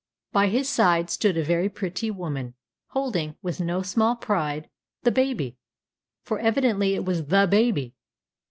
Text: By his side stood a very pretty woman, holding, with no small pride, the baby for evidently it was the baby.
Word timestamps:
By 0.31 0.47
his 0.47 0.67
side 0.67 1.11
stood 1.11 1.37
a 1.37 1.43
very 1.43 1.69
pretty 1.69 2.09
woman, 2.09 2.55
holding, 2.87 3.35
with 3.43 3.59
no 3.61 3.83
small 3.83 4.15
pride, 4.15 4.67
the 5.03 5.11
baby 5.11 5.57
for 6.23 6.39
evidently 6.39 6.95
it 6.95 7.05
was 7.05 7.27
the 7.27 7.45
baby. 7.45 7.93